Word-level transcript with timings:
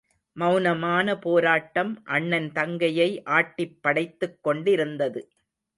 மெளனமான 0.35 1.15
போராட்டம் 1.19 1.91
அண்ணன் 2.07 2.51
தங்கையை 2.51 3.09
ஆட்டிப் 3.29 3.77
படைத்துக் 3.81 4.39
கொண்டிருந்தது. 4.41 5.23